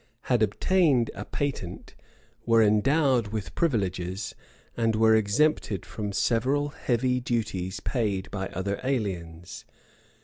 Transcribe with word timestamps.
had 0.21 0.41
obtained 0.41 1.11
a 1.13 1.23
patent, 1.23 1.93
were 2.43 2.63
endowed 2.63 3.27
with 3.27 3.53
privileges, 3.53 4.33
and 4.75 4.95
were 4.95 5.13
exempted 5.13 5.85
from 5.85 6.11
several 6.11 6.69
heavy 6.69 7.19
duties 7.19 7.79
paid 7.81 8.27
by 8.31 8.47
other 8.47 8.79
aliens. 8.83 9.63